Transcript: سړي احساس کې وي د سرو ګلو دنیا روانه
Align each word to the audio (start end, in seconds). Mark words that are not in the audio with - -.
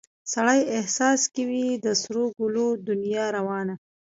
سړي 0.33 0.59
احساس 0.77 1.21
کې 1.33 1.43
وي 1.49 1.65
د 1.85 1.87
سرو 2.01 2.25
ګلو 2.37 2.67
دنیا 2.87 3.25
روانه 3.37 3.75